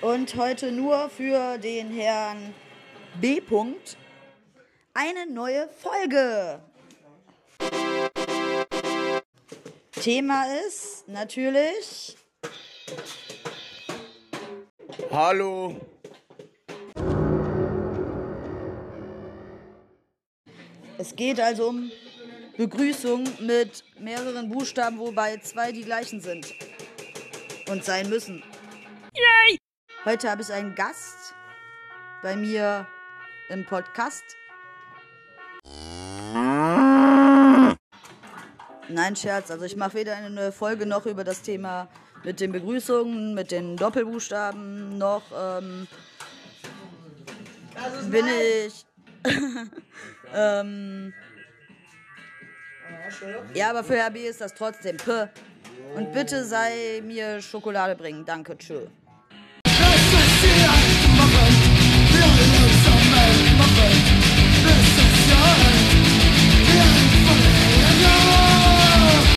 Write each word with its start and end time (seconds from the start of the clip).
Und 0.00 0.34
heute 0.36 0.72
nur 0.72 1.08
für 1.10 1.58
den 1.58 1.90
Herrn 1.90 2.54
B. 3.20 3.40
-Punkt 3.40 3.96
eine 4.94 5.26
neue 5.26 5.68
Folge. 5.68 6.60
Thema 9.92 10.44
ist 10.66 11.08
natürlich. 11.08 12.16
Hallo. 15.10 15.76
Es 20.98 21.14
geht 21.16 21.40
also 21.40 21.68
um 21.68 21.90
Begrüßung 22.56 23.24
mit 23.40 23.84
mehreren 23.98 24.48
Buchstaben, 24.48 24.98
wobei 24.98 25.36
zwei 25.38 25.72
die 25.72 25.82
gleichen 25.82 26.20
sind 26.20 26.52
und 27.68 27.84
sein 27.84 28.08
müssen. 28.08 28.42
Heute 30.04 30.28
habe 30.28 30.42
ich 30.42 30.52
einen 30.52 30.74
Gast 30.74 31.32
bei 32.24 32.34
mir 32.34 32.88
im 33.48 33.64
Podcast. 33.64 34.24
Nein, 38.88 39.14
Scherz. 39.14 39.52
Also 39.52 39.64
ich 39.64 39.76
mache 39.76 39.94
weder 39.94 40.16
eine 40.16 40.50
Folge 40.50 40.86
noch 40.86 41.06
über 41.06 41.22
das 41.22 41.42
Thema 41.42 41.88
mit 42.24 42.40
den 42.40 42.50
Begrüßungen, 42.50 43.32
mit 43.34 43.52
den 43.52 43.76
Doppelbuchstaben, 43.76 44.98
noch 44.98 45.22
ähm, 45.36 45.86
bin 48.10 48.26
ich. 48.26 48.84
ähm, 50.34 51.14
ja, 53.54 53.70
aber 53.70 53.84
für 53.84 53.94
Herr 53.94 54.10
B 54.10 54.26
ist 54.26 54.40
das 54.40 54.52
trotzdem 54.52 54.96
P. 54.96 55.28
Und 55.94 56.12
bitte 56.12 56.44
sei 56.44 57.00
mir 57.04 57.40
Schokolade 57.40 57.94
bringen. 57.94 58.24
Danke, 58.24 58.58
tschö. 58.58 58.88